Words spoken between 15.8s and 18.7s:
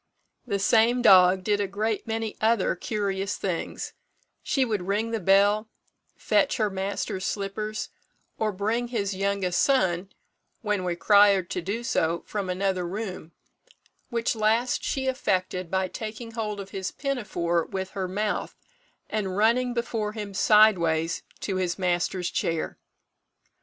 taking hold of his pinafore with her mouth,